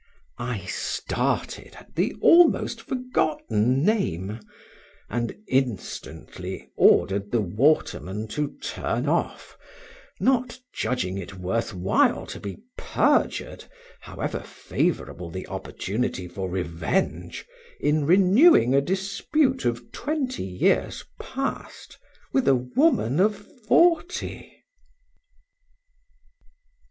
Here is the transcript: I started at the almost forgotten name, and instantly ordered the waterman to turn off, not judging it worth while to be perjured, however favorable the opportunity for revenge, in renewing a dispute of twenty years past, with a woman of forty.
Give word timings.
I 0.39 0.65
started 0.65 1.75
at 1.75 1.93
the 1.95 2.15
almost 2.21 2.81
forgotten 2.81 3.85
name, 3.85 4.39
and 5.11 5.37
instantly 5.47 6.71
ordered 6.75 7.29
the 7.31 7.41
waterman 7.43 8.27
to 8.29 8.57
turn 8.63 9.07
off, 9.07 9.59
not 10.19 10.57
judging 10.73 11.19
it 11.19 11.35
worth 11.35 11.75
while 11.75 12.25
to 12.25 12.39
be 12.39 12.63
perjured, 12.79 13.65
however 13.99 14.39
favorable 14.39 15.29
the 15.29 15.45
opportunity 15.45 16.27
for 16.27 16.49
revenge, 16.49 17.45
in 17.79 18.07
renewing 18.07 18.73
a 18.73 18.81
dispute 18.81 19.65
of 19.65 19.91
twenty 19.91 20.41
years 20.45 21.05
past, 21.21 21.99
with 22.33 22.47
a 22.47 22.55
woman 22.55 23.19
of 23.19 23.35
forty. 23.67 24.63